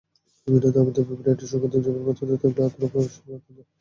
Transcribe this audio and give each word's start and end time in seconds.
বিভিন্ন 0.47 0.67
নামীদামি 0.75 1.13
ব্র্যান্ডের 1.19 1.49
সুগন্ধির 1.51 1.83
যেমন 1.85 2.01
পছন্দ, 2.07 2.31
তেমনি 2.41 2.59
আতরও 2.59 2.79
তাঁর 2.83 3.03
বিশেষ 3.03 3.15
পছন্দ। 3.21 3.57